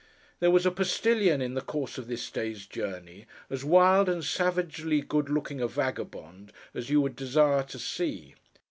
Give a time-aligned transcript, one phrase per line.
[0.39, 5.01] There was a postilion, in the course of this day's journey, as wild and savagely
[5.01, 8.33] good looking a vagabond as you would desire to see.